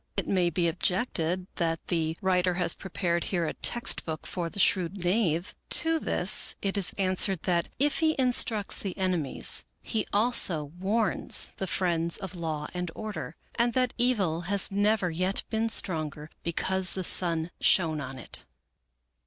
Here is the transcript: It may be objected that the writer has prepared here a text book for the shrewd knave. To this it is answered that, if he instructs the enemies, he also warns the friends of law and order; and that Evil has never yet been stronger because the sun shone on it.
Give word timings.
It 0.17 0.27
may 0.27 0.49
be 0.49 0.67
objected 0.67 1.45
that 1.57 1.85
the 1.89 2.17
writer 2.23 2.55
has 2.55 2.73
prepared 2.73 3.25
here 3.25 3.45
a 3.45 3.53
text 3.53 4.03
book 4.03 4.25
for 4.25 4.49
the 4.49 4.57
shrewd 4.57 5.03
knave. 5.03 5.53
To 5.69 5.99
this 5.99 6.55
it 6.59 6.75
is 6.75 6.93
answered 6.97 7.43
that, 7.43 7.69
if 7.77 7.99
he 7.99 8.15
instructs 8.17 8.79
the 8.79 8.97
enemies, 8.97 9.63
he 9.79 10.07
also 10.11 10.71
warns 10.79 11.51
the 11.57 11.67
friends 11.67 12.17
of 12.17 12.33
law 12.33 12.67
and 12.73 12.89
order; 12.95 13.35
and 13.53 13.73
that 13.73 13.93
Evil 13.99 14.41
has 14.49 14.71
never 14.71 15.11
yet 15.11 15.43
been 15.51 15.69
stronger 15.69 16.31
because 16.41 16.93
the 16.93 17.03
sun 17.03 17.51
shone 17.59 18.01
on 18.01 18.17
it. 18.17 18.43